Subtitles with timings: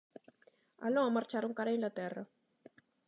[0.89, 2.25] Aló marcharon cara a Inglaterra.